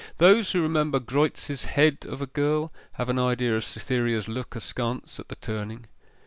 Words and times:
Those 0.17 0.51
who 0.51 0.63
remember 0.63 0.99
Greuze's 0.99 1.65
'Head 1.65 2.07
of 2.09 2.23
a 2.23 2.25
Girl,' 2.25 2.73
have 2.93 3.07
an 3.07 3.19
idea 3.19 3.55
of 3.55 3.63
Cytherea's 3.63 4.27
look 4.27 4.55
askance 4.55 5.19
at 5.19 5.27
the 5.29 5.35
turning. 5.35 5.85